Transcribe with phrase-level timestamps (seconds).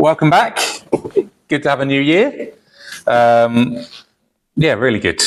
[0.00, 0.58] welcome back.
[1.48, 2.52] Good to have a new year.
[3.06, 3.84] Um,
[4.56, 5.22] yeah, really good.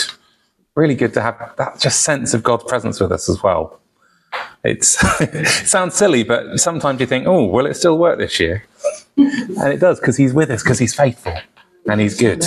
[0.75, 3.79] Really good to have that just sense of God's presence with us as well.
[4.63, 8.63] It's, it sounds silly, but sometimes you think, oh, will it still work this year?
[9.15, 11.37] And it does because He's with us, because He's faithful
[11.85, 12.43] and He's good.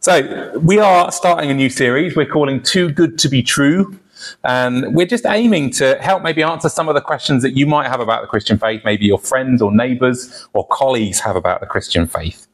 [0.00, 3.98] So, we are starting a new series we're calling Too Good to Be True.
[4.44, 7.88] And we're just aiming to help maybe answer some of the questions that you might
[7.88, 11.66] have about the Christian faith, maybe your friends or neighbors or colleagues have about the
[11.66, 12.46] Christian faith.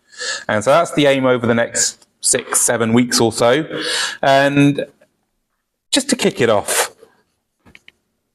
[0.48, 3.64] And so that's the aim over the next six, seven weeks or so.
[4.22, 4.86] And
[5.90, 6.94] just to kick it off,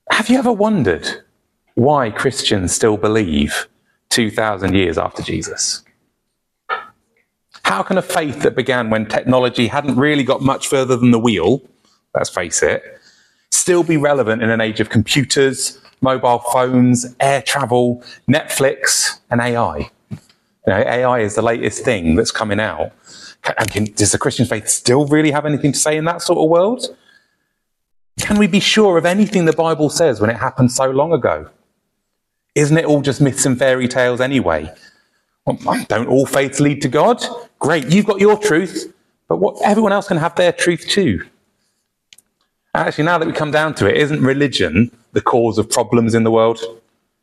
[0.09, 1.23] have you ever wondered
[1.75, 3.67] why Christians still believe
[4.09, 5.83] 2,000 years after Jesus?
[7.63, 11.19] How can a faith that began when technology hadn't really got much further than the
[11.19, 11.61] wheel,
[12.13, 12.83] let's face it,
[13.53, 19.89] still be relevant in an age of computers, mobile phones, air travel, Netflix, and AI.
[20.09, 20.19] You
[20.67, 22.91] know, AI is the latest thing that's coming out.
[23.57, 26.39] And can, does the Christian faith still really have anything to say in that sort
[26.39, 26.95] of world?
[28.19, 31.49] Can we be sure of anything the Bible says when it happened so long ago?
[32.55, 34.71] Isn't it all just myths and fairy tales anyway?
[35.45, 37.21] Well, don't all faiths lead to God?
[37.59, 38.93] Great, you've got your truth,
[39.27, 41.25] but what, everyone else can have their truth too.
[42.75, 46.23] Actually, now that we come down to it, isn't religion the cause of problems in
[46.23, 46.59] the world?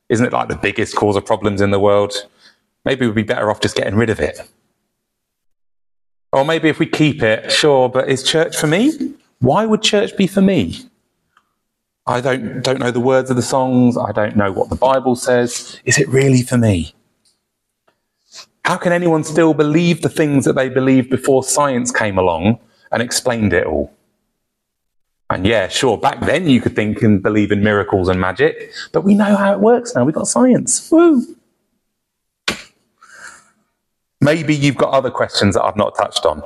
[0.09, 2.15] Isn't it like the biggest cause of problems in the world?
[2.85, 4.41] Maybe we'd be better off just getting rid of it.
[6.33, 9.15] Or maybe if we keep it, sure, but is church for me?
[9.41, 10.89] Why would church be for me?
[12.07, 13.97] I don't, don't know the words of the songs.
[13.97, 15.81] I don't know what the Bible says.
[15.85, 16.95] Is it really for me?
[18.65, 22.61] How can anyone still believe the things that they believed before science came along
[22.93, 23.93] and explained it all?
[25.31, 29.03] And yeah, sure, back then you could think and believe in miracles and magic, but
[29.03, 30.05] we know how it works now.
[30.05, 30.91] We've got science.
[30.91, 31.25] Woo!
[34.21, 36.43] Maybe you've got other questions that I've not touched on.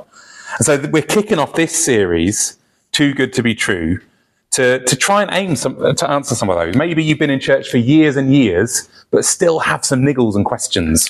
[0.57, 2.57] And so we're kicking off this series,
[2.91, 3.99] Too Good to Be True,
[4.51, 6.75] to, to try and aim some, uh, to answer some of those.
[6.75, 10.45] Maybe you've been in church for years and years, but still have some niggles and
[10.45, 11.09] questions.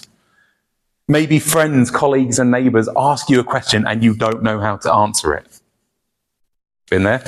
[1.09, 4.91] Maybe friends, colleagues, and neighbors ask you a question and you don't know how to
[4.91, 5.59] answer it.
[6.89, 7.23] Been there?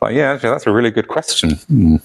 [0.00, 1.52] Like, yeah, actually, that's a really good question.
[1.68, 1.96] Hmm.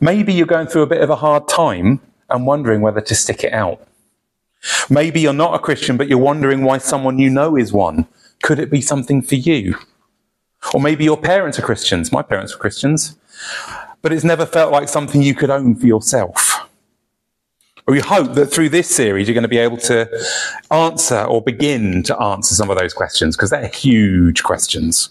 [0.00, 3.44] Maybe you're going through a bit of a hard time and wondering whether to stick
[3.44, 3.86] it out.
[4.90, 8.06] Maybe you're not a Christian, but you're wondering why someone you know is one.
[8.42, 9.76] Could it be something for you?
[10.74, 12.12] Or maybe your parents are Christians.
[12.12, 13.16] My parents were Christians.
[14.02, 16.60] But it's never felt like something you could own for yourself.
[17.86, 20.08] We hope that through this series, you're going to be able to
[20.70, 25.10] answer or begin to answer some of those questions because they're huge questions.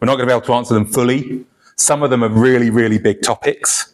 [0.00, 1.44] We're not going to be able to answer them fully.
[1.76, 3.92] Some of them are really, really big topics.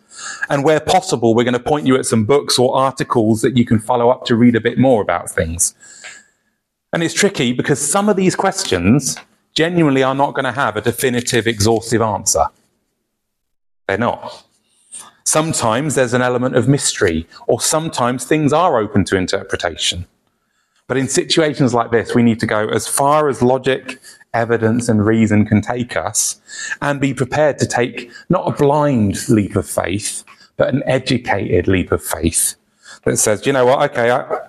[0.51, 3.65] And where possible, we're going to point you at some books or articles that you
[3.65, 5.75] can follow up to read a bit more about things.
[6.93, 9.17] And it's tricky because some of these questions
[9.55, 12.47] genuinely are not going to have a definitive, exhaustive answer.
[13.87, 14.45] They're not.
[15.25, 20.07] Sometimes there's an element of mystery, or sometimes things are open to interpretation.
[20.87, 23.99] But in situations like this, we need to go as far as logic
[24.35, 26.41] evidence and reason can take us
[26.81, 30.25] and be prepared to take not a blind leap of faith,
[30.57, 32.55] but an educated leap of faith
[33.05, 34.49] that says, you know what, okay, I,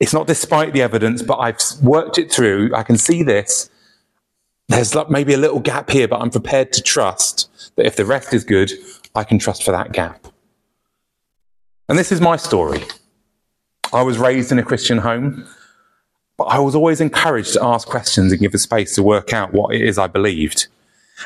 [0.00, 2.74] it's not despite the evidence, but I've worked it through.
[2.74, 3.70] I can see this.
[4.68, 8.32] There's maybe a little gap here, but I'm prepared to trust that if the rest
[8.32, 8.72] is good,
[9.14, 10.26] I can trust for that gap.
[11.88, 12.82] And this is my story.
[13.92, 15.46] I was raised in a Christian home.
[16.36, 19.52] But I was always encouraged to ask questions and give the space to work out
[19.52, 20.66] what it is I believed.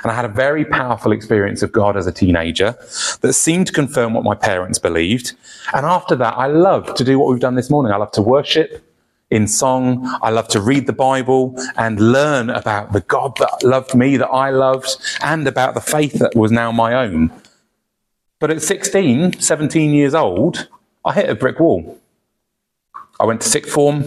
[0.02, 2.76] And I had a very powerful experience of God as a teenager
[3.22, 5.32] that seemed to confirm what my parents believed.
[5.72, 7.92] And after that, I loved to do what we've done this morning.
[7.92, 8.84] I love to worship
[9.30, 10.06] in song.
[10.22, 14.28] I love to read the Bible and learn about the God that loved me, that
[14.28, 17.32] I loved, and about the faith that was now my own.
[18.40, 20.68] But at 16, 17 years old,
[21.04, 21.98] I hit a brick wall.
[23.18, 24.04] I went to sixth form,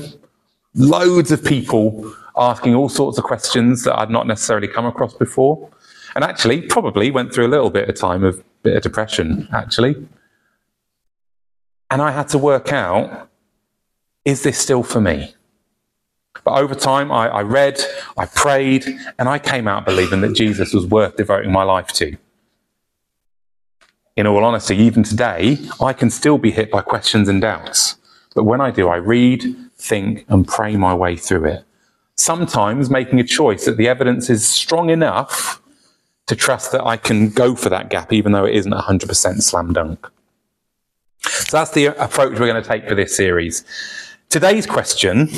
[0.74, 5.70] loads of people asking all sorts of questions that I'd not necessarily come across before.
[6.16, 10.08] And actually, probably went through a little bit of time of bit of depression, actually.
[11.90, 13.30] And I had to work out
[14.24, 15.34] is this still for me?
[16.44, 17.80] But over time, I, I read,
[18.18, 18.86] I prayed,
[19.20, 22.18] and I came out believing that Jesus was worth devoting my life to.
[24.16, 27.98] In all honesty, even today, I can still be hit by questions and doubts.
[28.36, 29.44] But when I do, I read,
[29.82, 31.64] think, and pray my way through it.
[32.16, 35.62] Sometimes making a choice that the evidence is strong enough
[36.28, 39.74] to trust that I can go for that gap, even though it isn't 100% slam
[39.74, 40.08] dunk.
[41.24, 43.66] So that's the approach we're going to take for this series.
[44.30, 45.30] Today's question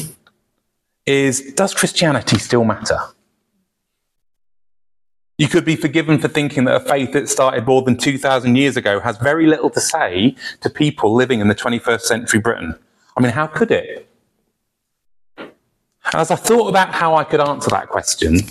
[1.06, 3.00] is Does Christianity still matter?
[5.38, 8.78] You could be forgiven for thinking that a faith that started more than 2,000 years
[8.78, 12.78] ago has very little to say to people living in the 21st century Britain.
[13.18, 14.08] I mean, how could it?
[16.14, 18.42] And as I thought about how I could answer that question,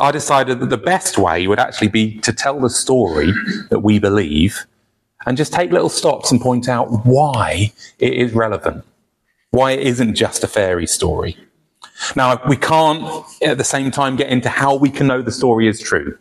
[0.00, 3.32] I decided that the best way would actually be to tell the story
[3.70, 4.66] that we believe
[5.24, 8.84] and just take little stops and point out why it is relevant,
[9.52, 11.36] why it isn't just a fairy story.
[12.16, 15.68] Now, we can't at the same time get into how we can know the story
[15.68, 16.18] is true,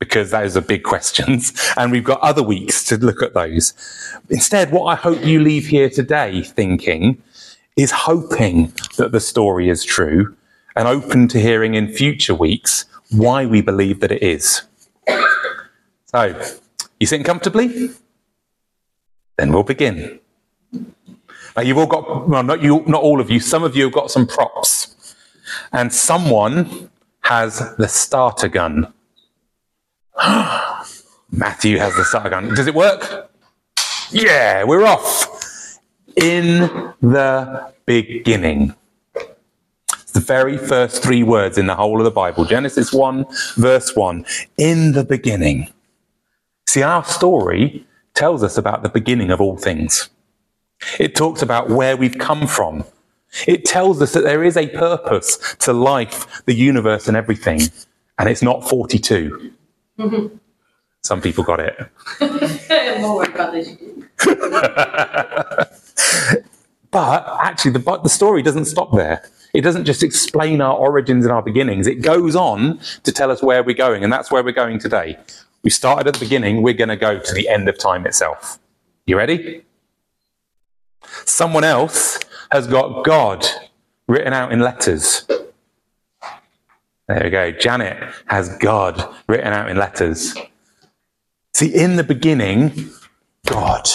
[0.00, 3.74] because those are big questions, and we've got other weeks to look at those.
[4.30, 7.22] Instead, what I hope you leave here today thinking
[7.76, 10.36] is hoping that the story is true
[10.76, 14.62] and open to hearing in future weeks why we believe that it is.
[16.06, 16.40] So,
[17.00, 17.90] you sitting comfortably?
[19.36, 20.20] Then we'll begin.
[21.56, 23.92] Now, you've all got, well, not, you, not all of you, some of you have
[23.92, 25.14] got some props.
[25.72, 26.90] And someone
[27.22, 28.92] has the starter gun.
[31.30, 32.54] Matthew has the starter gun.
[32.54, 33.30] Does it work?
[34.10, 35.41] Yeah, we're off.
[36.16, 36.60] In
[37.00, 38.74] the beginning.
[39.92, 42.44] It's the very first three words in the whole of the Bible.
[42.44, 43.24] Genesis 1,
[43.56, 44.26] verse 1.
[44.58, 45.72] In the beginning.
[46.66, 50.10] See, our story tells us about the beginning of all things.
[50.98, 52.84] It talks about where we've come from.
[53.46, 57.60] It tells us that there is a purpose to life, the universe, and everything.
[58.18, 59.52] And it's not 42.
[59.98, 60.36] Mm-hmm.
[61.02, 61.76] Some people got it.
[66.90, 69.24] but actually, the, the story doesn't stop there.
[69.52, 71.86] It doesn't just explain our origins and our beginnings.
[71.86, 74.04] It goes on to tell us where we're going.
[74.04, 75.18] And that's where we're going today.
[75.62, 76.62] We started at the beginning.
[76.62, 78.58] We're going to go to the end of time itself.
[79.04, 79.62] You ready?
[81.24, 82.20] Someone else
[82.50, 83.44] has got God
[84.06, 85.26] written out in letters.
[87.08, 87.50] There we go.
[87.50, 90.34] Janet has God written out in letters.
[91.62, 92.90] See, in the beginning,
[93.46, 93.88] God.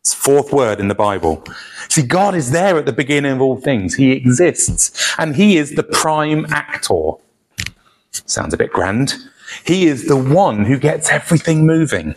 [0.00, 1.42] It's fourth word in the Bible.
[1.88, 3.94] See, God is there at the beginning of all things.
[3.94, 5.14] He exists.
[5.16, 7.12] And He is the prime actor.
[8.10, 9.14] Sounds a bit grand.
[9.64, 12.14] He is the one who gets everything moving.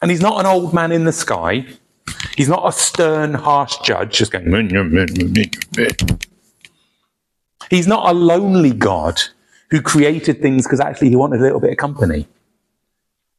[0.00, 1.66] And He's not an old man in the sky.
[2.36, 5.08] He's not a stern, harsh judge just going, mmm, mmm,
[5.72, 6.26] mmm,
[7.70, 9.20] He's not a lonely God
[9.70, 12.28] who created things because actually he wanted a little bit of company.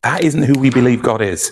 [0.04, 1.52] That isn't who we believe God is.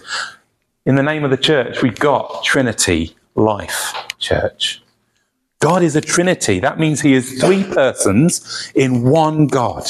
[0.86, 4.82] In the name of the church, we've got Trinity Life Church.
[5.60, 6.60] God is a Trinity.
[6.60, 9.86] That means he is three persons in one God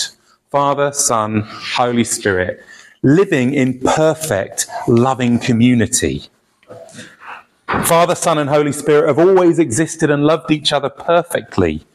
[0.50, 2.64] Father, Son, Holy Spirit,
[3.04, 6.24] living in perfect, loving community.
[7.84, 11.86] Father, Son, and Holy Spirit have always existed and loved each other perfectly.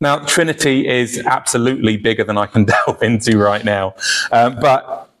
[0.00, 3.94] Now, Trinity is absolutely bigger than I can delve into right now,
[4.32, 5.11] um, but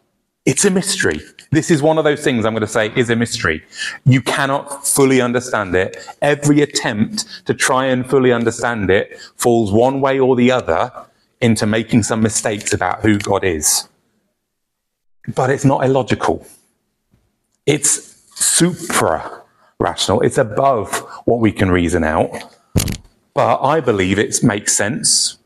[0.44, 1.20] it's a mystery.
[1.50, 3.64] This is one of those things I'm going to say is a mystery.
[4.04, 5.96] You cannot fully understand it.
[6.20, 10.90] Every attempt to try and fully understand it falls one way or the other
[11.40, 13.88] into making some mistakes about who God is.
[15.34, 16.44] But it's not illogical.
[17.66, 19.42] It's supra
[19.78, 20.20] rational.
[20.22, 22.30] It's above what we can reason out.
[23.34, 25.38] But I believe it makes sense.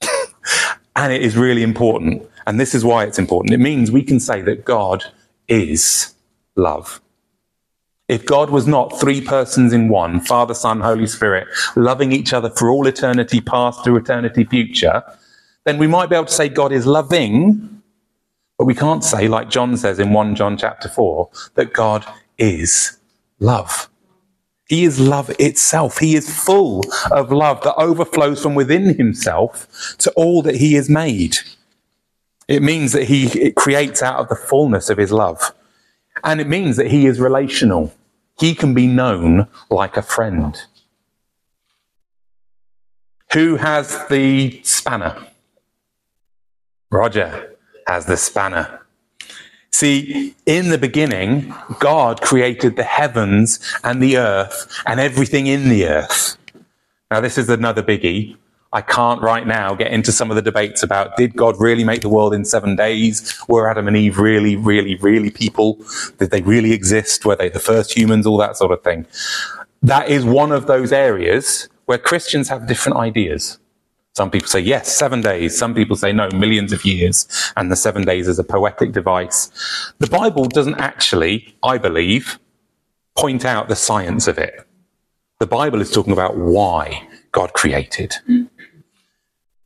[0.96, 2.28] and it is really important.
[2.48, 3.52] And this is why it's important.
[3.52, 5.04] It means we can say that God
[5.48, 6.14] is
[6.56, 7.02] love.
[8.08, 12.48] If God was not three persons in one, Father, Son, Holy Spirit, loving each other
[12.48, 15.02] for all eternity past to eternity future,
[15.64, 17.82] then we might be able to say God is loving,
[18.56, 22.06] but we can't say, like John says in 1 John chapter 4, that God
[22.38, 22.96] is
[23.40, 23.90] love.
[24.70, 25.98] He is love itself.
[25.98, 30.88] He is full of love that overflows from within himself to all that he has
[30.88, 31.36] made.
[32.48, 35.54] It means that he it creates out of the fullness of his love.
[36.24, 37.94] And it means that he is relational.
[38.38, 40.60] He can be known like a friend.
[43.32, 45.16] Who has the spanner?
[46.90, 48.80] Roger has the spanner.
[49.70, 55.86] See, in the beginning, God created the heavens and the earth and everything in the
[55.86, 56.38] earth.
[57.10, 58.36] Now, this is another biggie.
[58.72, 62.02] I can't right now get into some of the debates about did God really make
[62.02, 63.34] the world in seven days?
[63.48, 65.78] Were Adam and Eve really, really, really people?
[66.18, 67.24] Did they really exist?
[67.24, 68.26] Were they the first humans?
[68.26, 69.06] All that sort of thing.
[69.80, 73.58] That is one of those areas where Christians have different ideas.
[74.14, 75.56] Some people say yes, seven days.
[75.56, 77.26] Some people say no, millions of years.
[77.56, 79.50] And the seven days is a poetic device.
[79.98, 82.38] The Bible doesn't actually, I believe,
[83.16, 84.66] point out the science of it.
[85.38, 88.16] The Bible is talking about why God created.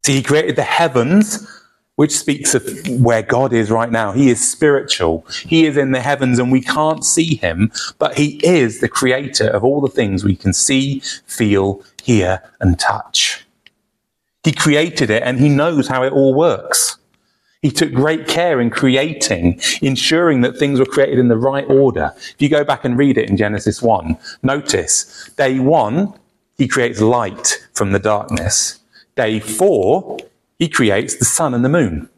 [0.04, 1.48] See, He created the heavens,
[1.96, 4.12] which speaks of where God is right now.
[4.12, 5.26] He is spiritual.
[5.46, 9.48] He is in the heavens and we can't see Him, but He is the creator
[9.48, 13.46] of all the things we can see, feel, hear, and touch.
[14.44, 16.98] He created it and he knows how it all works.
[17.60, 22.12] He took great care in creating, ensuring that things were created in the right order.
[22.16, 26.14] If you go back and read it in Genesis 1, notice day one,
[26.58, 28.81] he creates light from the darkness.
[29.16, 30.18] Day four,
[30.58, 32.08] he creates the sun and the moon.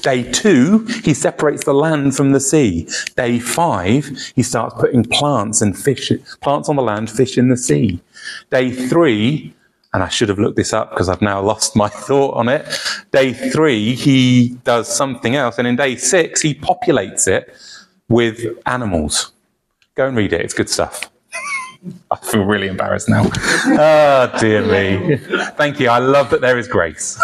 [0.00, 2.88] Day two, he separates the land from the sea.
[3.16, 7.56] Day five, he starts putting plants and fish, plants on the land, fish in the
[7.56, 8.00] sea.
[8.50, 9.54] Day three,
[9.92, 12.66] and I should have looked this up because I've now lost my thought on it.
[13.10, 15.58] Day three, he does something else.
[15.58, 17.52] And in day six, he populates it
[18.08, 19.32] with animals.
[19.94, 21.11] Go and read it, it's good stuff.
[22.10, 23.28] I feel really embarrassed now.
[23.34, 25.16] oh, dear me.
[25.56, 25.88] Thank you.
[25.88, 27.20] I love that there is grace.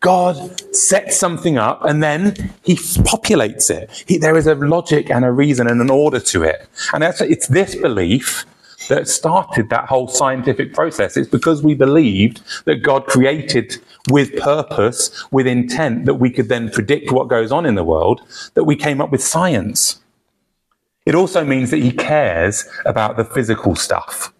[0.00, 4.04] God sets something up and then he populates it.
[4.06, 6.68] He, there is a logic and a reason and an order to it.
[6.92, 8.46] And it's this belief
[8.88, 11.16] that started that whole scientific process.
[11.16, 13.76] It's because we believed that God created
[14.08, 18.22] with purpose, with intent, that we could then predict what goes on in the world,
[18.54, 20.00] that we came up with science.
[21.08, 24.32] It also means that he cares about the physical stuff.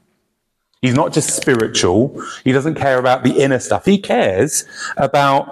[0.82, 2.00] He's not just spiritual.
[2.44, 3.84] He doesn't care about the inner stuff.
[3.84, 4.64] He cares
[4.96, 5.44] about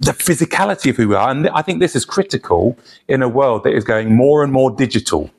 [0.00, 1.30] the physicality of who we are.
[1.30, 2.76] And I think this is critical
[3.06, 5.30] in a world that is going more and more digital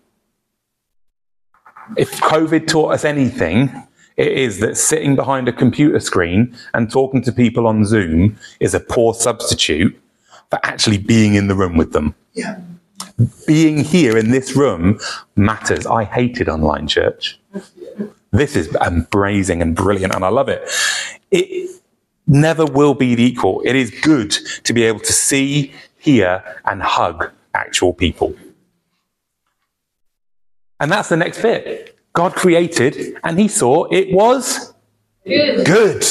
[1.98, 3.72] if COVID taught us anything,
[4.18, 8.74] it is that sitting behind a computer screen and talking to people on Zoom is
[8.74, 10.00] a poor substitute
[10.50, 12.16] for actually being in the room with them.
[12.34, 12.60] Yeah.
[13.48, 15.00] Being here in this room
[15.36, 15.86] matters.
[15.86, 17.40] I hated online church.
[18.32, 20.68] This is amazing and brilliant, and I love it.
[21.30, 21.82] It
[22.26, 23.62] never will be the equal.
[23.64, 24.32] It is good
[24.64, 28.36] to be able to see, hear, and hug actual people.
[30.80, 31.98] And that's the next bit.
[32.14, 34.74] God created and he saw it was
[35.26, 35.66] good.
[35.66, 36.06] good.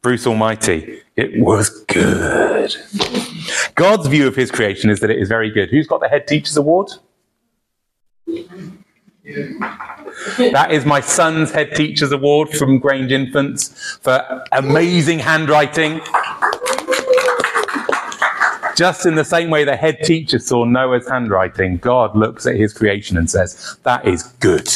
[0.00, 2.74] Bruce Almighty, it was good.
[3.74, 5.70] God's view of his creation is that it is very good.
[5.70, 6.90] Who's got the Head Teachers Award?
[10.38, 16.00] That is my son's Head Teachers Award from Grange Infants for amazing handwriting.
[18.76, 22.72] Just in the same way the head teacher saw Noah's handwriting, God looks at his
[22.72, 24.68] creation and says, That is good.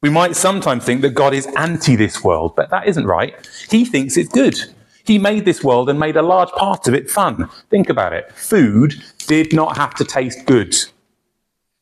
[0.00, 3.34] We might sometimes think that God is anti this world, but that isn't right.
[3.68, 4.58] He thinks it's good.
[5.08, 7.48] He made this world and made a large part of it fun.
[7.70, 8.30] Think about it.
[8.32, 10.76] Food did not have to taste good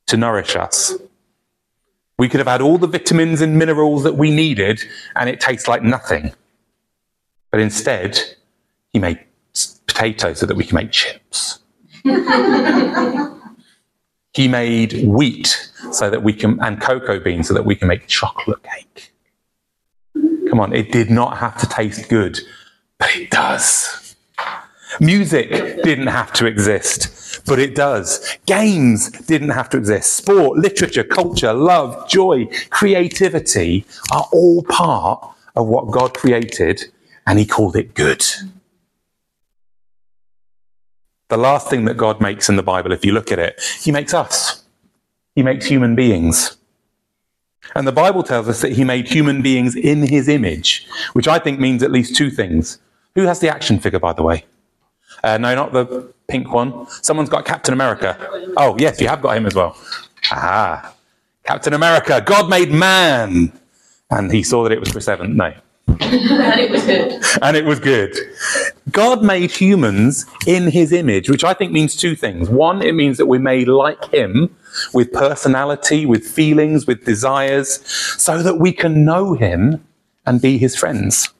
[0.06, 0.94] to nourish us.
[2.18, 4.80] We could have had all the vitamins and minerals that we needed,
[5.16, 6.34] and it tastes like nothing.
[7.50, 8.20] But instead,
[8.92, 9.18] he made
[9.88, 11.58] potatoes so that we can make chips.
[14.34, 18.06] he made wheat so that we can, and cocoa beans so that we can make
[18.06, 19.12] chocolate cake.
[20.48, 22.38] Come on, it did not have to taste good,
[22.98, 24.16] but it does.
[25.00, 25.50] Music
[25.82, 28.38] didn't have to exist, but it does.
[28.46, 30.14] Games didn't have to exist.
[30.14, 35.22] Sport, literature, culture, love, joy, creativity are all part
[35.54, 36.84] of what God created,
[37.26, 38.24] and He called it good.
[41.28, 43.90] The last thing that God makes in the Bible, if you look at it, He
[43.90, 44.62] makes us.
[45.34, 46.56] He makes human beings.
[47.74, 51.38] And the Bible tells us that He made human beings in His image, which I
[51.38, 52.78] think means at least two things.
[53.16, 54.44] Who has the action figure, by the way?
[55.24, 56.86] Uh, no, not the pink one.
[57.02, 58.16] Someone's got Captain America.
[58.56, 59.76] Oh, yes, you have got him as well.
[60.30, 60.94] Ah,
[61.42, 62.22] Captain America.
[62.24, 63.52] God made man.
[64.10, 65.36] And he saw that it was for seven.
[65.36, 65.52] No,
[65.88, 65.98] and
[66.60, 67.22] it was good.
[67.42, 68.14] And it was good.
[68.90, 72.48] God made humans in his image, which I think means two things.
[72.48, 74.54] One, it means that we're made like him
[74.92, 77.80] with personality, with feelings, with desires,
[78.20, 79.84] so that we can know him
[80.24, 81.30] and be his friends.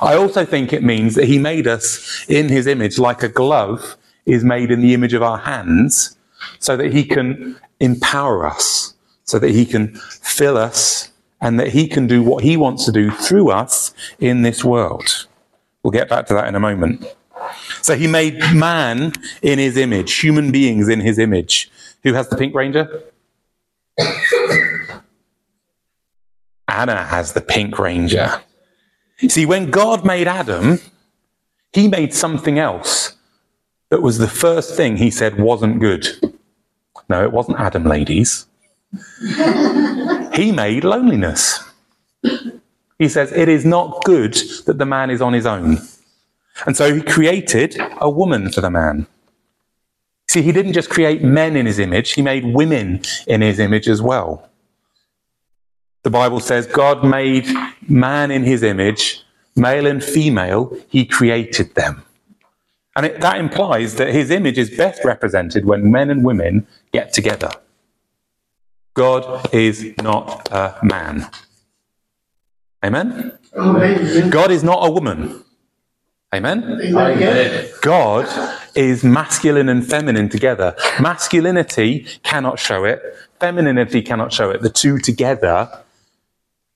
[0.00, 3.96] I also think it means that he made us in his image like a glove
[4.26, 6.16] is made in the image of our hands
[6.58, 11.88] so that he can empower us, so that he can fill us and that he
[11.88, 15.26] can do what he wants to do through us in this world.
[15.82, 17.04] We'll get back to that in a moment.
[17.82, 19.12] So he made man
[19.42, 21.70] in his image, human beings in his image.
[22.02, 23.04] Who has the Pink Ranger?
[26.68, 28.40] Anna has the pink ranger.
[29.26, 30.78] See, when God made Adam,
[31.72, 33.16] he made something else
[33.90, 36.06] that was the first thing he said wasn't good.
[37.08, 38.46] No, it wasn't Adam, ladies.
[40.34, 41.64] he made loneliness.
[42.98, 44.34] He says, It is not good
[44.66, 45.78] that the man is on his own.
[46.66, 49.06] And so he created a woman for the man.
[50.28, 53.88] See, he didn't just create men in his image, he made women in his image
[53.88, 54.48] as well.
[56.02, 57.46] The Bible says God made
[57.88, 59.24] man in his image,
[59.56, 62.04] male and female, he created them.
[62.96, 67.12] And it, that implies that his image is best represented when men and women get
[67.12, 67.50] together.
[68.94, 71.28] God is not a man.
[72.84, 73.38] Amen?
[73.56, 74.30] Amen.
[74.30, 75.44] God is not a woman.
[76.34, 76.80] Amen?
[76.82, 77.68] Amen.
[77.80, 78.26] God
[78.74, 80.74] is masculine and feminine together.
[81.00, 83.00] Masculinity cannot show it,
[83.40, 84.60] femininity cannot show it.
[84.60, 85.84] The two together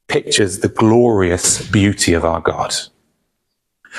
[0.09, 2.75] pictures the glorious beauty of our God.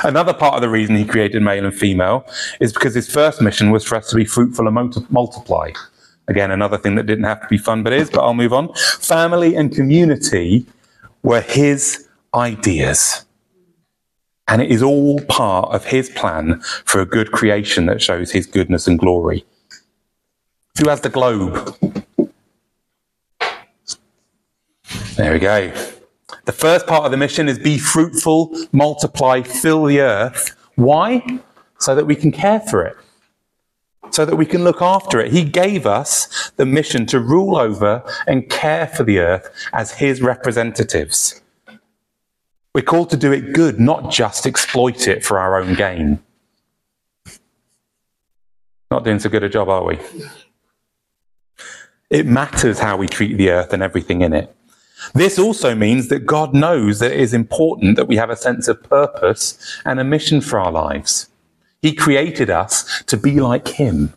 [0.04, 2.26] Another part of the reason he created male and female
[2.60, 5.72] is because his first mission was for us to be fruitful and multi- multiply.
[6.28, 8.74] Again, another thing that didn't have to be fun, but is, but I'll move on.
[8.74, 10.66] Family and community
[11.22, 13.26] were his ideas.
[14.48, 18.46] And it is all part of his plan for a good creation that shows his
[18.46, 19.46] goodness and glory.
[20.80, 21.78] Who has the globe?
[25.15, 25.72] There we go.
[26.46, 30.55] The first part of the mission is be fruitful, multiply, fill the earth.
[30.75, 31.24] Why?
[31.77, 32.96] So that we can care for it.
[34.10, 35.32] So that we can look after it.
[35.32, 40.22] He gave us the mission to rule over and care for the earth as his
[40.22, 41.41] representatives.
[42.74, 46.24] We're called to do it good, not just exploit it for our own gain.
[48.89, 50.00] Not doing so good a job, are we?
[52.10, 54.55] It matters how we treat the earth and everything in it.
[55.14, 58.68] This also means that God knows that it is important that we have a sense
[58.68, 61.30] of purpose and a mission for our lives.
[61.82, 64.14] He created us to be like Him,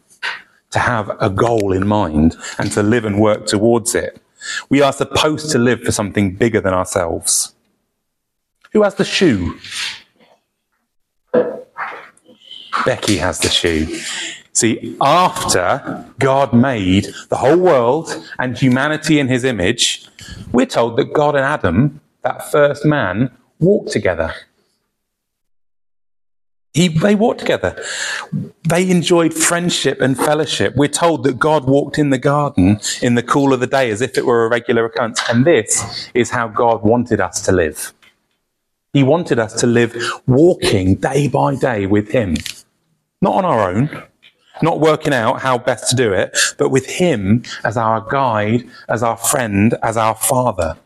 [0.70, 4.20] to have a goal in mind and to live and work towards it.
[4.68, 7.54] We are supposed to live for something bigger than ourselves.
[8.72, 9.58] Who has the shoe?
[12.84, 14.00] Becky has the shoe.
[14.56, 20.08] See, after God made the whole world and humanity in his image,
[20.50, 24.32] we're told that God and Adam, that first man, walked together.
[26.72, 27.78] He, they walked together.
[28.66, 30.74] They enjoyed friendship and fellowship.
[30.74, 34.00] We're told that God walked in the garden in the cool of the day as
[34.00, 35.20] if it were a regular occurrence.
[35.28, 37.92] And this is how God wanted us to live.
[38.94, 39.94] He wanted us to live
[40.26, 42.36] walking day by day with Him,
[43.20, 43.90] not on our own,
[44.62, 49.02] not working out how best to do it, but with Him as our guide, as
[49.02, 50.76] our friend, as our Father.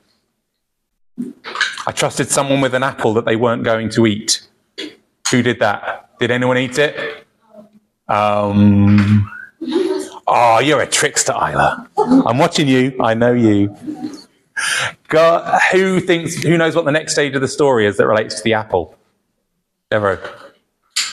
[1.86, 4.46] I trusted someone with an apple that they weren't going to eat.
[5.30, 6.18] Who did that?
[6.18, 7.26] Did anyone eat it?
[8.08, 9.30] Um,
[10.26, 11.88] oh, you're a trickster, Isla.
[11.96, 12.96] I'm watching you.
[13.00, 13.76] I know you.
[15.08, 16.42] God, who thinks?
[16.42, 18.96] Who knows what the next stage of the story is that relates to the apple?
[19.90, 20.18] Devo.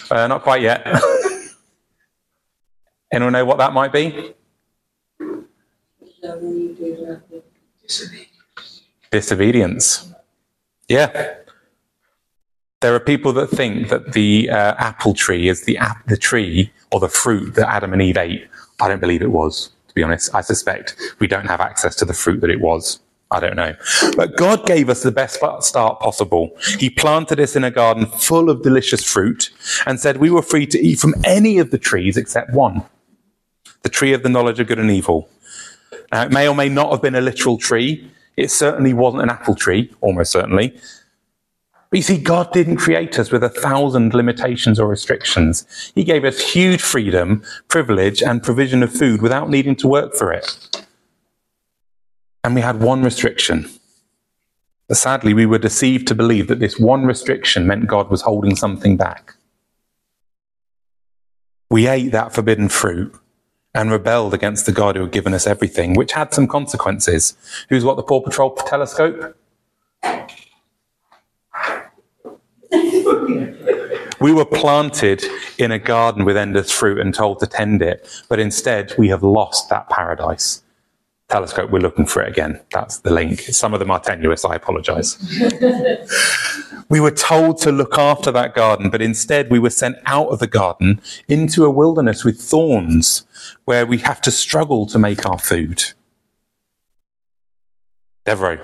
[0.10, 0.86] Uh, not quite yet.
[3.17, 4.36] Anyone know what that might be?
[9.10, 10.13] Disobedience.
[10.88, 11.34] Yeah.
[12.82, 16.71] There are people that think that the uh, apple tree is the ap- the tree
[16.91, 18.47] or the fruit that Adam and Eve ate.
[18.80, 20.36] I don't believe it was, to be honest.
[20.36, 22.99] I suspect we don't have access to the fruit that it was.
[23.32, 23.75] I don't know.
[24.15, 26.51] But God gave us the best start possible.
[26.77, 29.49] He planted us in a garden full of delicious fruit
[29.88, 32.86] and said we were free to eat from any of the trees except one
[33.83, 35.29] the tree of the knowledge of good and evil.
[36.11, 38.09] Now, it may or may not have been a literal tree.
[38.35, 40.79] It certainly wasn't an apple tree, almost certainly.
[41.89, 45.91] But you see, God didn't create us with a thousand limitations or restrictions.
[45.95, 50.33] He gave us huge freedom, privilege, and provision of food without needing to work for
[50.33, 50.85] it.
[52.43, 53.69] And we had one restriction.
[54.87, 58.55] But sadly, we were deceived to believe that this one restriction meant God was holding
[58.55, 59.35] something back.
[61.69, 63.13] We ate that forbidden fruit
[63.77, 67.35] and rebelled against the God who had given us everything, which had some consequences.
[67.69, 69.37] Who's what the Paw Patrol telescope?
[74.19, 75.23] we were planted
[75.59, 79.21] in a garden with endless fruit and told to tend it, but instead we have
[79.21, 80.63] lost that paradise.
[81.29, 82.61] Telescope, we're looking for it again.
[82.71, 83.41] That's the link.
[83.41, 85.17] Some of them are tenuous, I apologize.
[86.89, 90.39] we were told to look after that garden, but instead we were sent out of
[90.39, 93.25] the garden into a wilderness with thorns
[93.65, 95.83] where we have to struggle to make our food.
[98.25, 98.59] Devereaux.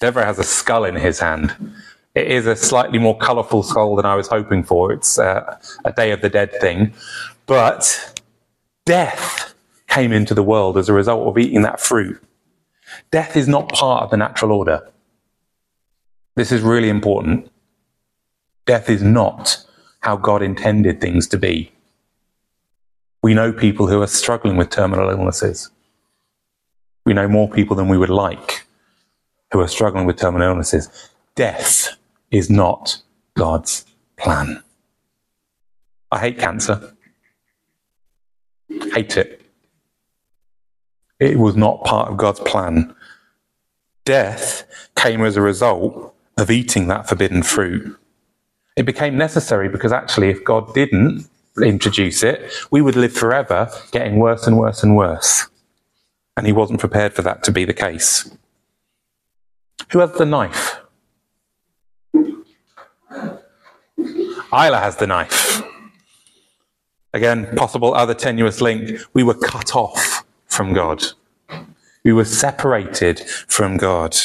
[0.00, 1.74] Deborah has a skull in his hand.
[2.14, 4.92] It is a slightly more colourful skull than I was hoping for.
[4.92, 6.92] It's uh, a Day of the Dead thing.
[7.46, 8.22] But
[8.84, 9.51] death
[9.92, 12.22] came into the world as a result of eating that fruit.
[13.10, 14.88] Death is not part of the natural order.
[16.34, 17.50] This is really important.
[18.64, 19.62] Death is not
[20.00, 21.70] how God intended things to be.
[23.22, 25.70] We know people who are struggling with terminal illnesses.
[27.04, 28.66] We know more people than we would like
[29.52, 30.88] who are struggling with terminal illnesses.
[31.34, 31.96] Death
[32.30, 33.02] is not
[33.34, 33.84] God's
[34.16, 34.62] plan.
[36.10, 36.94] I hate cancer.
[38.94, 39.41] Hate it.
[41.22, 42.96] It was not part of God's plan.
[44.04, 44.64] Death
[44.96, 47.96] came as a result of eating that forbidden fruit.
[48.76, 51.28] It became necessary because actually, if God didn't
[51.62, 55.46] introduce it, we would live forever getting worse and worse and worse.
[56.36, 58.36] And he wasn't prepared for that to be the case.
[59.92, 60.80] Who has the knife?
[64.52, 65.62] Isla has the knife.
[67.14, 68.98] Again, possible other tenuous link.
[69.14, 70.21] We were cut off
[70.52, 71.02] from God.
[72.04, 74.16] We were separated from God.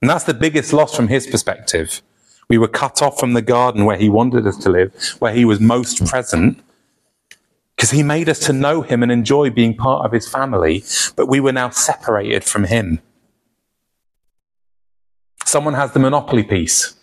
[0.00, 2.02] And that's the biggest loss from his perspective.
[2.48, 5.44] We were cut off from the garden where he wanted us to live, where he
[5.44, 6.60] was most present,
[7.76, 11.26] because he made us to know him and enjoy being part of his family, but
[11.26, 13.00] we were now separated from him.
[15.44, 16.94] Someone has the monopoly piece.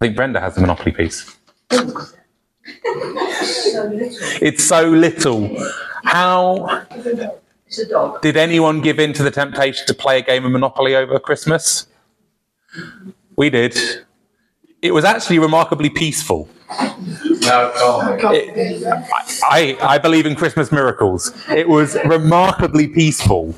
[0.00, 1.36] I think Brenda has the monopoly piece.
[4.42, 5.56] It's so little.
[6.04, 6.84] How
[7.66, 8.20] It's a dog.
[8.22, 11.86] did anyone give in to the temptation to play a game of Monopoly over Christmas?
[13.36, 13.76] We did.
[14.82, 16.48] It was actually remarkably peaceful.
[17.42, 18.82] No, oh, It-
[19.44, 21.32] I, I believe in Christmas miracles.
[21.48, 23.54] It was remarkably peaceful.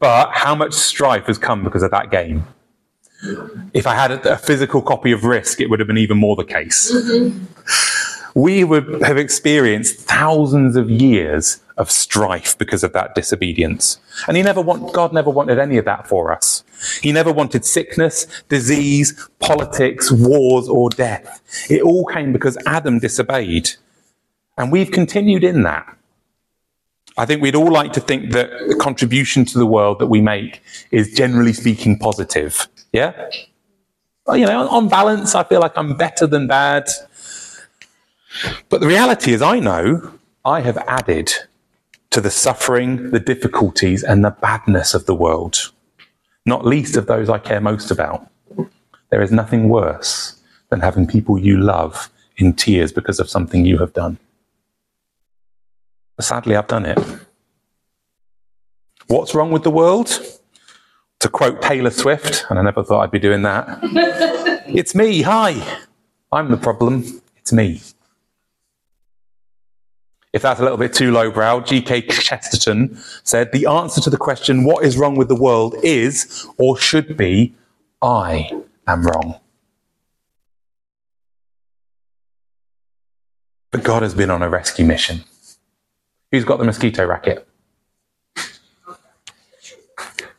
[0.00, 2.44] But how much strife has come because of that game?
[3.72, 6.36] If I had a, a physical copy of Risk, it would have been even more
[6.36, 6.92] the case.
[6.92, 7.44] Mm-hmm.
[8.34, 13.98] We would have experienced thousands of years of strife because of that disobedience.
[14.28, 16.64] And he never want, God never wanted any of that for us.
[17.00, 21.40] He never wanted sickness, disease, politics, wars, or death.
[21.70, 23.70] It all came because Adam disobeyed.
[24.56, 25.96] And we've continued in that.
[27.16, 30.20] I think we'd all like to think that the contribution to the world that we
[30.20, 32.68] make is generally speaking positive.
[32.92, 33.30] Yeah?
[34.26, 36.88] Well, you know, on balance, I feel like I'm better than bad.
[38.68, 40.12] But the reality is, I know
[40.44, 41.32] I have added
[42.10, 45.72] to the suffering, the difficulties, and the badness of the world,
[46.46, 48.28] not least of those I care most about.
[49.10, 53.78] There is nothing worse than having people you love in tears because of something you
[53.78, 54.18] have done.
[56.16, 56.98] But sadly, I've done it.
[59.06, 60.20] What's wrong with the world?
[61.20, 63.78] To quote Taylor Swift, and I never thought I'd be doing that.
[64.68, 65.22] it's me.
[65.22, 65.80] Hi.
[66.32, 67.20] I'm the problem.
[67.36, 67.80] It's me.
[70.34, 72.02] If that's a little bit too lowbrow, G.K.
[72.08, 76.76] Chesterton said the answer to the question, what is wrong with the world, is or
[76.76, 77.54] should be,
[78.02, 78.50] I
[78.88, 79.38] am wrong.
[83.70, 85.22] But God has been on a rescue mission.
[86.32, 87.46] Who's got the mosquito racket?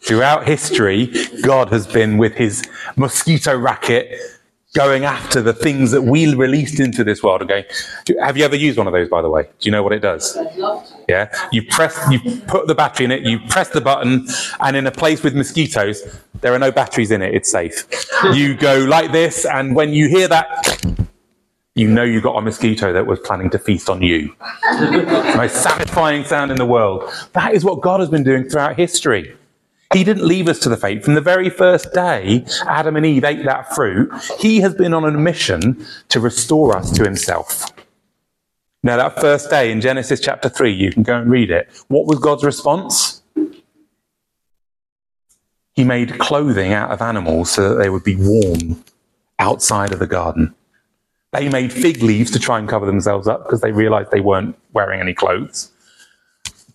[0.02, 2.64] Throughout history, God has been with his
[2.98, 4.20] mosquito racket
[4.76, 7.42] going after the things that we released into this world.
[7.42, 7.66] Okay,
[8.20, 9.10] have you ever used one of those?
[9.10, 10.38] By the way, do you know what it does?
[10.38, 10.94] I'd love to.
[11.10, 14.28] Yeah, you press, you put the battery in it, you press the button,
[14.60, 16.04] and in a place with mosquitoes,
[16.42, 17.34] there are no batteries in it.
[17.34, 17.88] It's safe.
[18.34, 20.96] You go like this, and when you hear that,
[21.76, 24.34] you know you got a mosquito that was planning to feast on you.
[25.36, 27.04] Most satisfying sound in the world.
[27.34, 29.35] That is what God has been doing throughout history.
[29.94, 31.04] He didn't leave us to the fate.
[31.04, 35.06] From the very first day Adam and Eve ate that fruit, he has been on
[35.06, 37.72] a mission to restore us to himself.
[38.84, 41.70] Now, that first day in Genesis chapter 3, you can go and read it.
[41.88, 43.24] What was God's response?
[45.74, 48.84] He made clothing out of animals so that they would be warm
[49.40, 50.54] outside of the garden.
[51.32, 54.56] They made fig leaves to try and cover themselves up because they realized they weren't
[54.72, 55.72] wearing any clothes.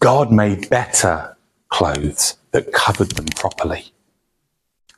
[0.01, 1.37] God made better
[1.71, 3.93] clothes that covered them properly.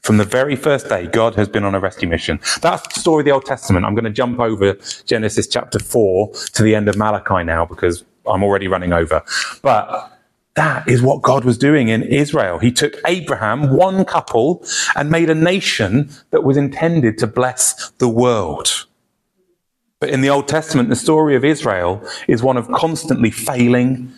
[0.02, 2.40] From the very first day, God has been on a rescue mission.
[2.60, 3.86] That's the story of the Old Testament.
[3.86, 8.04] I'm going to jump over Genesis chapter 4 to the end of Malachi now because
[8.26, 9.22] I'm already running over.
[9.62, 10.12] But
[10.54, 12.58] that is what God was doing in Israel.
[12.58, 14.64] He took Abraham, one couple,
[14.96, 18.86] and made a nation that was intended to bless the world.
[20.00, 24.12] But in the Old Testament, the story of Israel is one of constantly failing,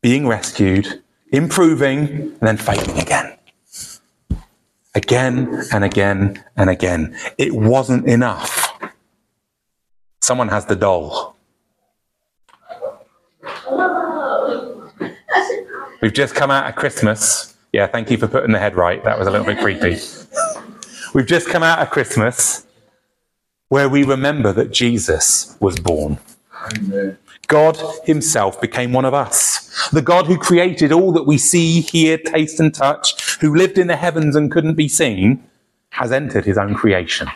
[0.00, 3.36] being rescued, improving, and then failing again.
[4.94, 7.16] again and again and again.
[7.38, 8.72] It wasn't enough.
[10.20, 11.36] Someone has the doll.
[16.00, 17.56] We've just come out of Christmas.
[17.72, 19.02] Yeah, thank you for putting the head right.
[19.04, 19.98] That was a little bit creepy.
[21.14, 22.66] We've just come out of Christmas
[23.68, 26.18] where we remember that Jesus was born.
[26.76, 27.18] Amen.
[27.52, 29.90] God Himself became one of us.
[29.90, 33.88] The God who created all that we see, hear, taste, and touch, who lived in
[33.88, 35.44] the heavens and couldn't be seen,
[35.90, 37.28] has entered His own creation.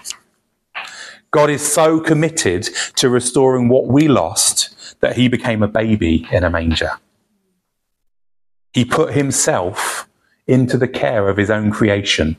[1.33, 2.63] God is so committed
[2.97, 6.93] to restoring what we lost that He became a baby in a manger.
[8.73, 10.09] He put Himself
[10.47, 12.39] into the care of His own creation,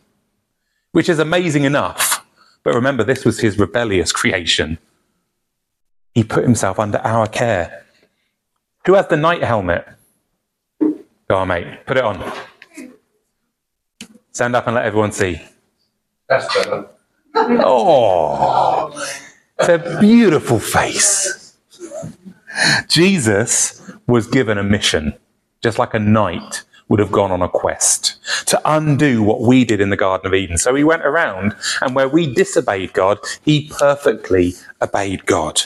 [0.94, 2.26] which is amazing enough.
[2.64, 4.80] But remember, this was His rebellious creation.
[6.18, 7.86] He put himself under our care.
[8.88, 9.88] Who has the knight helmet?
[10.80, 11.86] Go on, mate.
[11.86, 12.34] Put it on.
[14.32, 15.40] Stand up and let everyone see.
[16.28, 16.88] That's better.
[17.36, 18.92] Oh,
[19.60, 21.56] it's a beautiful face.
[22.88, 25.14] Jesus was given a mission,
[25.62, 29.80] just like a knight would have gone on a quest to undo what we did
[29.80, 30.58] in the Garden of Eden.
[30.58, 35.62] So he went around, and where we disobeyed God, he perfectly obeyed God.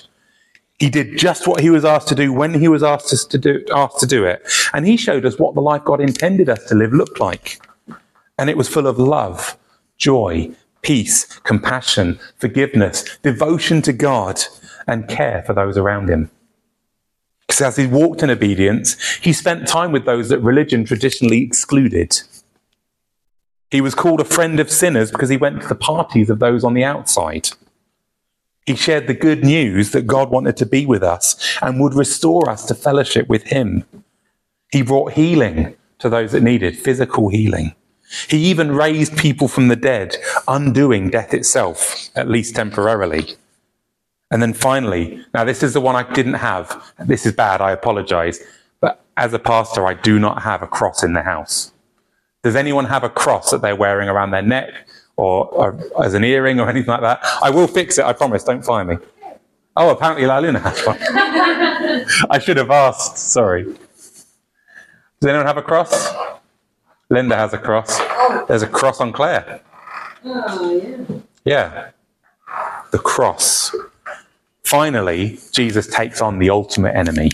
[0.81, 3.63] He did just what he was asked to do when he was asked to do
[3.71, 4.41] asked to do it.
[4.73, 7.61] And he showed us what the life God intended us to live looked like.
[8.39, 9.59] And it was full of love,
[9.99, 10.49] joy,
[10.81, 14.41] peace, compassion, forgiveness, devotion to God,
[14.87, 16.31] and care for those around him.
[17.41, 22.23] Because as he walked in obedience, he spent time with those that religion traditionally excluded.
[23.69, 26.63] He was called a friend of sinners because he went to the parties of those
[26.63, 27.49] on the outside.
[28.65, 32.49] He shared the good news that God wanted to be with us and would restore
[32.49, 33.85] us to fellowship with Him.
[34.71, 37.75] He brought healing to those that needed physical healing.
[38.27, 43.35] He even raised people from the dead, undoing death itself, at least temporarily.
[44.29, 46.93] And then finally, now this is the one I didn't have.
[46.99, 48.39] This is bad, I apologize.
[48.79, 51.71] But as a pastor, I do not have a cross in the house.
[52.43, 54.71] Does anyone have a cross that they're wearing around their neck
[55.15, 57.19] or, or, as an earring or anything like that.
[57.41, 58.97] I will fix it, I promise, don't fire me.
[59.75, 60.97] Oh, apparently Laluna has one.
[62.29, 63.63] I should have asked, sorry.
[63.63, 66.13] Does anyone have a cross?
[67.09, 67.99] Linda has a cross.
[68.47, 69.61] There's a cross on Claire.
[70.25, 71.19] Oh, yeah.
[71.45, 71.89] Yeah.
[72.91, 73.75] The cross.
[74.63, 77.31] Finally, Jesus takes on the ultimate enemy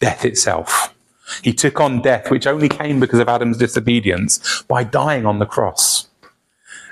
[0.00, 0.94] death itself.
[1.42, 5.46] He took on death, which only came because of Adam's disobedience, by dying on the
[5.46, 5.91] cross.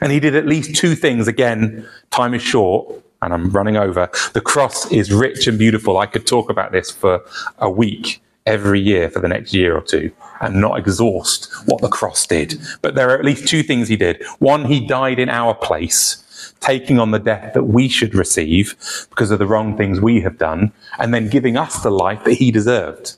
[0.01, 1.29] And he did at least two things.
[1.29, 4.09] Again, time is short and I'm running over.
[4.33, 5.99] The cross is rich and beautiful.
[5.99, 7.23] I could talk about this for
[7.59, 10.11] a week every year for the next year or two
[10.41, 12.59] and not exhaust what the cross did.
[12.83, 14.25] But there are at least two things he did.
[14.39, 18.75] One, he died in our place, taking on the death that we should receive
[19.11, 22.35] because of the wrong things we have done, and then giving us the life that
[22.35, 23.17] he deserved.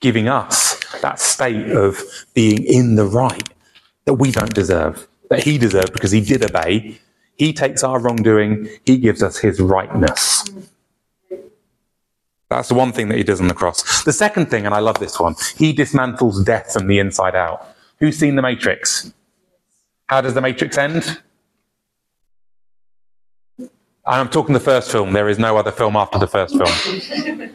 [0.00, 2.00] Giving us that state of
[2.34, 3.48] being in the right
[4.04, 6.98] that we don't deserve that he deserved because he did obey.
[7.36, 10.44] He takes our wrongdoing, he gives us his rightness.
[12.48, 14.04] That's the one thing that he does on the cross.
[14.04, 17.66] The second thing, and I love this one, he dismantles death from the inside out.
[17.98, 19.12] Who's seen The Matrix?
[20.06, 21.20] How does The Matrix end?
[24.06, 25.12] I'm talking the first film.
[25.12, 27.50] There is no other film after the first film.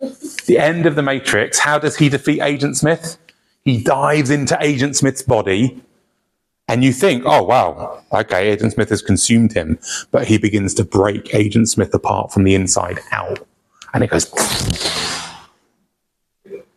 [0.46, 3.18] the end of The Matrix, how does he defeat Agent Smith?
[3.62, 5.82] He dives into Agent Smith's body
[6.68, 9.78] and you think, oh, wow, okay, Agent Smith has consumed him.
[10.10, 13.46] But he begins to break Agent Smith apart from the inside out.
[13.92, 14.32] And it goes.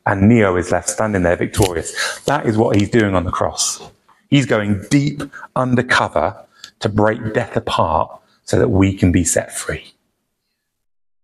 [0.05, 2.19] And Neo is left standing there victorious.
[2.25, 3.81] That is what he's doing on the cross.
[4.29, 5.23] He's going deep
[5.55, 6.45] undercover
[6.79, 9.93] to break death apart so that we can be set free.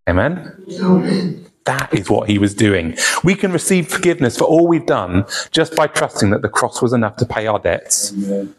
[0.08, 0.64] Amen?
[0.80, 1.43] Amen.
[1.64, 2.96] That is what he was doing.
[3.22, 6.92] We can receive forgiveness for all we've done just by trusting that the cross was
[6.92, 8.54] enough to pay our debts Amen.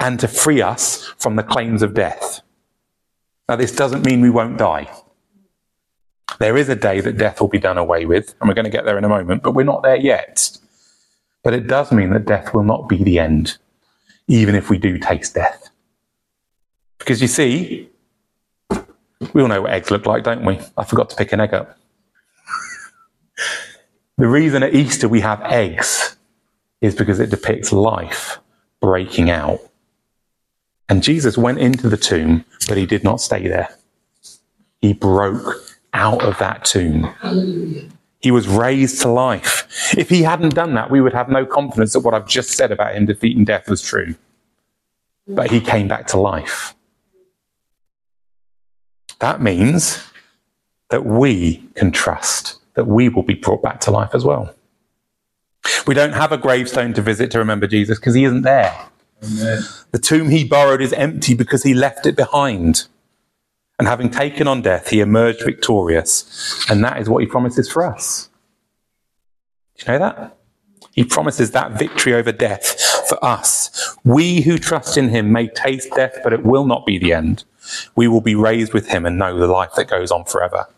[0.00, 2.40] and to free us from the claims of death.
[3.48, 4.90] Now, this doesn't mean we won't die.
[6.38, 8.70] There is a day that death will be done away with, and we're going to
[8.70, 10.58] get there in a moment, but we're not there yet.
[11.42, 13.56] But it does mean that death will not be the end,
[14.26, 15.70] even if we do taste death.
[16.98, 17.88] Because you see,
[19.32, 20.60] we all know what eggs look like, don't we?
[20.76, 21.78] I forgot to pick an egg up.
[24.16, 26.16] The reason at Easter we have eggs
[26.80, 28.38] is because it depicts life
[28.80, 29.60] breaking out.
[30.88, 33.68] And Jesus went into the tomb, but he did not stay there.
[34.80, 35.56] He broke
[35.92, 37.12] out of that tomb.
[38.20, 39.94] He was raised to life.
[39.96, 42.72] If he hadn't done that, we would have no confidence that what I've just said
[42.72, 44.16] about him defeating death was true.
[45.26, 46.74] But he came back to life.
[49.20, 50.02] That means
[50.90, 54.54] that we can trust that we will be brought back to life as well.
[55.84, 58.72] We don't have a gravestone to visit to remember Jesus because he isn't there.
[59.20, 59.62] Amen.
[59.90, 62.86] The tomb he borrowed is empty because he left it behind.
[63.80, 66.64] And having taken on death, he emerged victorious.
[66.70, 68.28] And that is what he promises for us.
[69.76, 70.36] Do you know that?
[70.92, 73.96] He promises that victory over death for us.
[74.04, 77.42] We who trust in him may taste death, but it will not be the end.
[77.96, 80.68] We will be raised with him and know the life that goes on forever.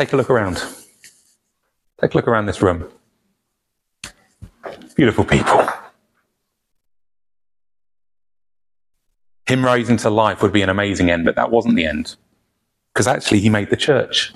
[0.00, 0.64] Take a look around.
[2.00, 2.90] Take a look around this room.
[4.96, 5.68] Beautiful people.
[9.46, 12.16] Him rising to life would be an amazing end, but that wasn't the end.
[12.94, 14.32] Because actually, he made the church.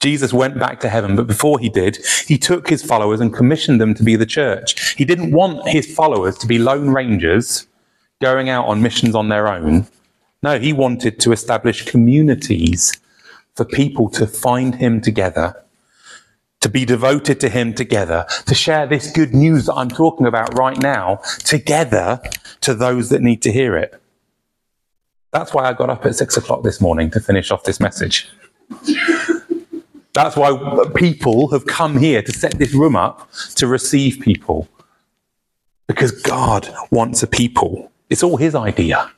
[0.00, 3.80] Jesus went back to heaven, but before he did, he took his followers and commissioned
[3.80, 4.94] them to be the church.
[4.96, 7.66] He didn't want his followers to be lone rangers
[8.20, 9.86] going out on missions on their own.
[10.42, 12.92] No, he wanted to establish communities
[13.54, 15.64] for people to find him together,
[16.60, 20.56] to be devoted to him together, to share this good news that I'm talking about
[20.56, 22.20] right now together
[22.62, 24.00] to those that need to hear it.
[25.32, 28.30] That's why I got up at six o'clock this morning to finish off this message.
[30.12, 30.54] That's why
[30.94, 34.68] people have come here to set this room up to receive people.
[35.86, 37.90] Because God wants a people.
[38.10, 39.10] It's all His idea.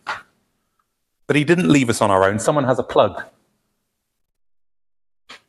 [1.27, 2.39] But He didn't leave us on our own.
[2.39, 3.25] Someone has a plug.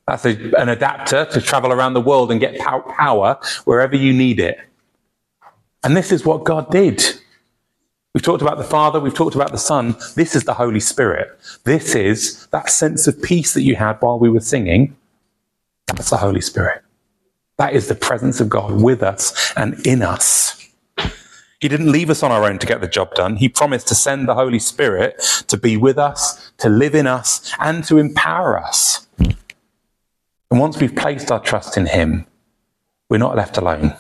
[0.08, 4.40] That's a, an adapter to travel around the world and get power wherever you need
[4.40, 4.60] it.
[5.84, 7.04] And this is what God did.
[8.14, 9.96] We've talked about the Father, we've talked about the Son.
[10.16, 11.38] This is the Holy Spirit.
[11.66, 14.96] This is that sense of peace that you had while we were singing.
[15.88, 16.82] That's the Holy Spirit.
[17.58, 20.66] That is the presence of God with us and in us.
[21.60, 23.38] He didn't leave us on our own to get the job done.
[23.38, 27.52] He promised to send the Holy Spirit to be with us, to live in us,
[27.60, 29.08] and to empower us.
[30.56, 32.28] And once we've placed our trust in Him,
[33.10, 33.94] we're not left alone.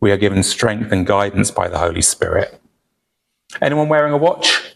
[0.00, 2.60] We are given strength and guidance by the Holy Spirit.
[3.58, 4.74] Anyone wearing a watch?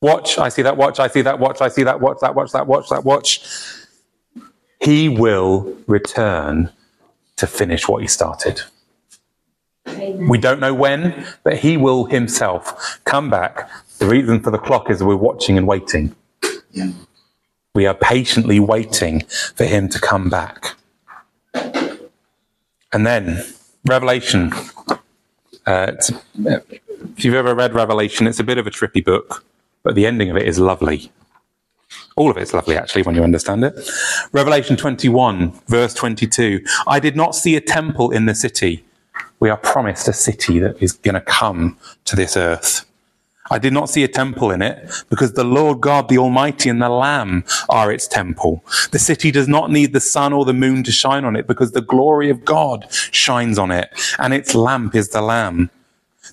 [0.00, 2.52] Watch, I see that watch, I see that watch, I see that watch, that watch,
[2.52, 3.40] that watch, that watch.
[4.80, 6.70] He will return
[7.34, 8.62] to finish what he started.
[9.88, 10.28] Amen.
[10.28, 13.68] We don't know when, but he will himself come back.
[13.98, 16.14] The reason for the clock is we're watching and waiting.
[17.74, 19.20] We are patiently waiting
[19.54, 20.74] for him to come back.
[22.92, 23.44] And then,
[23.84, 24.52] Revelation.
[25.66, 25.92] Uh,
[27.16, 29.44] if you've ever read Revelation, it's a bit of a trippy book,
[29.82, 31.12] but the ending of it is lovely.
[32.16, 33.74] All of it's lovely, actually, when you understand it.
[34.32, 36.64] Revelation 21, verse 22.
[36.86, 38.84] I did not see a temple in the city.
[39.40, 41.76] We are promised a city that is going to come
[42.06, 42.84] to this earth.
[43.50, 46.80] I did not see a temple in it because the Lord God, the Almighty, and
[46.80, 48.64] the Lamb are its temple.
[48.90, 51.72] The city does not need the sun or the moon to shine on it because
[51.72, 55.70] the glory of God shines on it, and its lamp is the Lamb.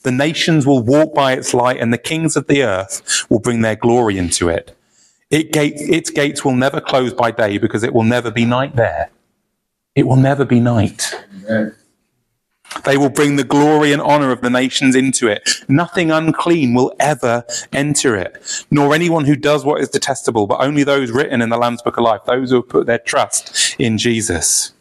[0.04, 3.62] The nations will walk by its light, and the kings of the earth will bring
[3.62, 4.76] their glory into it.
[5.32, 8.76] It gate, its gates will never close by day because it will never be night
[8.76, 9.10] there.
[9.96, 11.12] It will never be night.
[11.48, 11.76] Amen.
[12.84, 15.50] They will bring the glory and honor of the nations into it.
[15.68, 20.84] Nothing unclean will ever enter it, nor anyone who does what is detestable, but only
[20.84, 23.98] those written in the Lamb's Book of Life, those who have put their trust in
[23.98, 24.74] Jesus.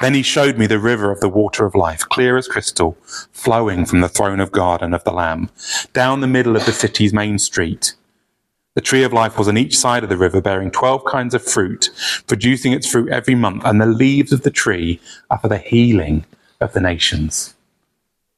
[0.00, 2.98] Then he showed me the river of the water of life, clear as crystal,
[3.32, 5.48] flowing from the throne of God and of the Lamb,
[5.92, 7.94] down the middle of the city's main street.
[8.74, 11.42] The tree of life was on each side of the river, bearing twelve kinds of
[11.42, 11.90] fruit,
[12.26, 16.26] producing its fruit every month, and the leaves of the tree are for the healing
[16.60, 17.54] of the nations.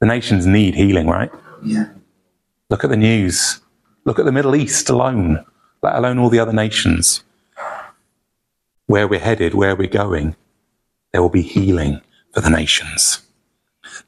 [0.01, 1.31] The nations need healing, right?
[1.63, 1.89] Yeah.
[2.71, 3.61] Look at the news.
[4.05, 5.45] Look at the Middle East alone,
[5.83, 7.23] let alone all the other nations.
[8.87, 10.37] Where we're headed, where we're going,
[11.13, 12.01] there will be healing
[12.33, 13.23] for the nations.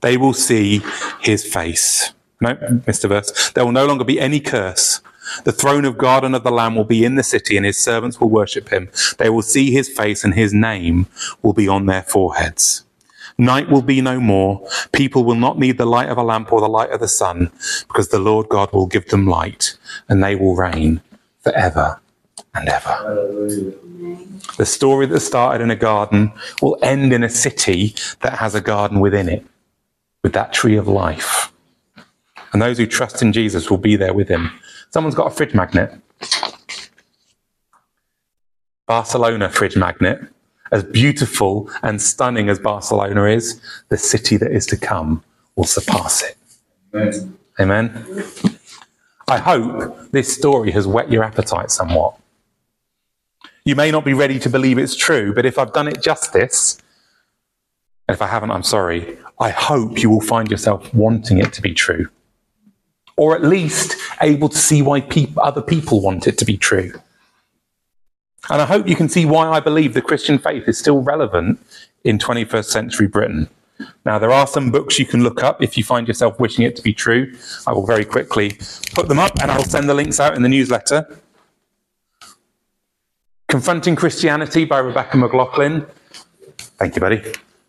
[0.00, 0.82] They will see
[1.20, 2.12] his face.
[2.40, 3.08] No, Mr.
[3.08, 3.50] Verse.
[3.50, 5.00] There will no longer be any curse.
[5.44, 7.78] The throne of God and of the Lamb will be in the city, and his
[7.78, 8.90] servants will worship him.
[9.18, 11.06] They will see his face, and his name
[11.42, 12.84] will be on their foreheads.
[13.40, 14.68] Night will be no more.
[14.92, 17.50] People will not need the light of a lamp or the light of the sun,
[17.88, 19.78] because the Lord God will give them light,
[20.10, 21.00] and they will reign
[21.42, 21.98] forever
[22.54, 22.96] and ever.
[24.58, 28.60] The story that started in a garden will end in a city that has a
[28.60, 29.46] garden within it,
[30.22, 31.50] with that tree of life.
[32.52, 34.50] And those who trust in Jesus will be there with him.
[34.90, 35.98] Someone's got a fridge magnet.
[38.86, 40.20] Barcelona fridge magnet,
[40.72, 45.22] as beautiful and stunning as Barcelona is, the city that is to come
[45.56, 46.36] will surpass it.
[46.94, 47.38] Amen.
[47.58, 48.24] Amen.
[49.28, 52.16] I hope this story has whet your appetite somewhat.
[53.64, 56.78] You may not be ready to believe it's true, but if I've done it justice,
[58.08, 61.62] and if I haven't, I'm sorry, I hope you will find yourself wanting it to
[61.62, 62.08] be true.
[63.16, 66.92] Or at least able to see why peop other people want it to be true.
[68.50, 71.64] And I hope you can see why I believe the Christian faith is still relevant
[72.02, 73.48] in 21st century Britain.
[74.04, 76.74] Now, there are some books you can look up if you find yourself wishing it
[76.76, 77.32] to be true.
[77.66, 78.58] I will very quickly
[78.92, 81.16] put them up and I'll send the links out in the newsletter.
[83.48, 85.86] Confronting Christianity by Rebecca McLaughlin.
[86.58, 87.22] Thank you, buddy.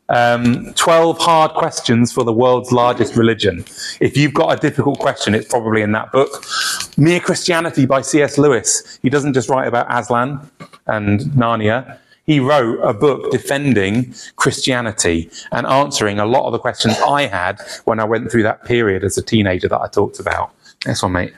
[0.10, 3.64] Um, 12 hard questions for the world's largest religion.
[4.02, 6.44] If you've got a difficult question, it's probably in that book.
[6.98, 8.38] Mere Christianity by C.S.
[8.38, 9.00] Lewis.
[9.02, 10.50] He doesn't just write about Aslan
[10.92, 11.98] and Narnia.
[12.26, 17.60] He wrote a book defending Christianity and answering a lot of the questions I had
[17.86, 20.54] when I went through that period as a teenager that I talked about.
[20.86, 21.34] Next one, mate.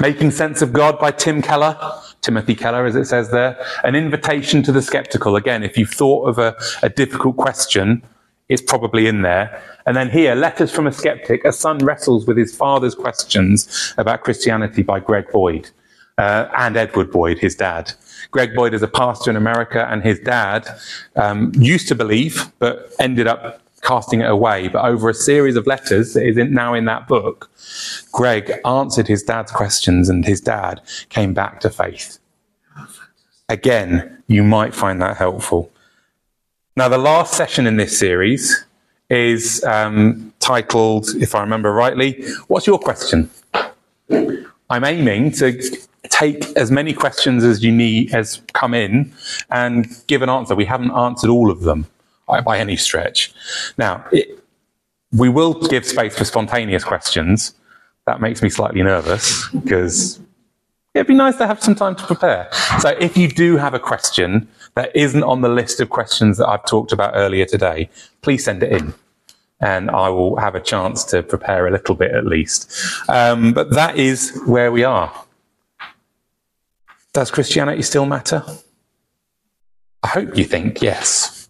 [0.00, 1.78] Making Sense of God by Tim Keller,
[2.20, 3.58] Timothy Keller, as it says there.
[3.82, 5.36] An invitation to the skeptical.
[5.36, 8.02] Again, if you've thought of a, a difficult question,
[8.48, 9.62] it's probably in there.
[9.86, 11.44] And then here, Letters from a Skeptic.
[11.44, 15.70] A son wrestles with his father's questions about Christianity by Greg Boyd
[16.18, 17.92] uh, and Edward Boyd, his dad.
[18.30, 20.68] Greg Boyd is a pastor in America, and his dad
[21.16, 24.68] um, used to believe, but ended up casting it away.
[24.68, 27.50] But over a series of letters that is in, now in that book,
[28.12, 32.18] Greg answered his dad's questions, and his dad came back to faith.
[33.48, 35.70] Again, you might find that helpful.
[36.76, 38.66] Now, the last session in this series
[39.08, 43.30] is um, titled, if I remember rightly, What's Your Question?
[44.10, 45.62] I'm aiming to
[46.16, 49.12] take as many questions as you need as come in
[49.50, 50.54] and give an answer.
[50.54, 51.86] We haven't answered all of them
[52.26, 53.32] by, any stretch.
[53.76, 54.42] Now, it,
[55.12, 57.54] we will give space for spontaneous questions.
[58.06, 60.18] That makes me slightly nervous because
[60.94, 62.48] it'd be nice to have some time to prepare.
[62.80, 66.48] So if you do have a question that isn't on the list of questions that
[66.48, 67.90] I've talked about earlier today,
[68.22, 68.94] please send it in.
[69.60, 72.70] And I will have a chance to prepare a little bit at least.
[73.08, 75.25] Um, but that is where we are.
[77.16, 78.44] Does Christianity still matter?
[80.02, 81.48] I hope you think yes.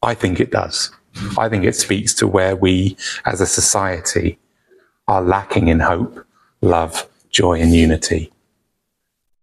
[0.00, 0.92] I think it does.
[1.36, 4.38] I think it speaks to where we as a society
[5.08, 6.24] are lacking in hope,
[6.60, 8.30] love, joy, and unity.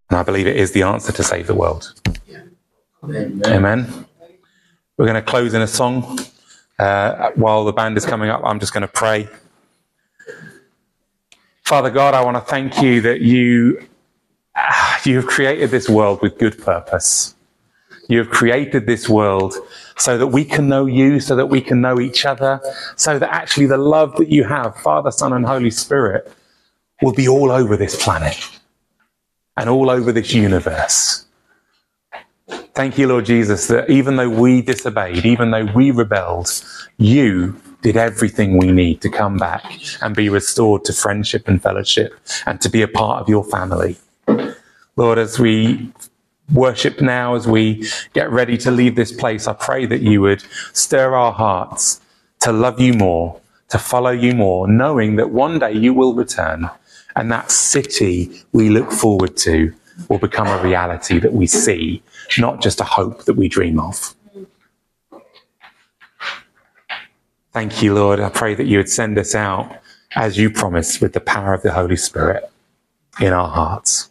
[0.09, 2.01] And I believe it is the answer to save the world.
[3.03, 3.41] Amen.
[3.45, 4.05] Amen.
[4.95, 6.17] We're going to close in a song.
[6.79, 9.27] Uh, while the band is coming up, I'm just going to pray.
[11.65, 13.85] Father God, I want to thank you that you
[15.05, 17.35] you have created this world with good purpose.
[18.07, 19.55] You have created this world
[19.97, 22.59] so that we can know you, so that we can know each other,
[22.95, 26.31] so that actually the love that you have, Father, Son, and Holy Spirit,
[27.01, 28.37] will be all over this planet
[29.57, 31.25] and all over this universe.
[32.73, 36.49] Thank you, Lord Jesus, that even though we disobeyed, even though we rebelled,
[36.97, 39.63] you did everything we need to come back
[40.01, 42.13] and be restored to friendship and fellowship
[42.45, 43.97] and to be a part of your family.
[44.95, 45.91] Lord, as we
[46.53, 50.43] worship now, as we get ready to leave this place, I pray that you would
[50.73, 52.01] stir our hearts
[52.41, 56.69] to love you more, to follow you more, knowing that one day you will return
[57.15, 59.73] and that city we look forward to
[60.09, 62.01] will become a reality that we see,
[62.37, 64.15] not just a hope that we dream of.
[67.53, 68.19] Thank you, Lord.
[68.19, 69.77] I pray that you would send us out
[70.15, 72.49] as you promised with the power of the Holy Spirit
[73.19, 74.10] in our hearts.